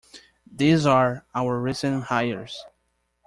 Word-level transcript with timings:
These 0.51 0.87
are 0.87 1.27
our 1.35 1.59
recent 1.61 2.05
hires. 2.05 2.57